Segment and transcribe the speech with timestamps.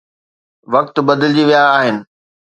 [0.73, 2.05] وقت بدلجي ويا آهن.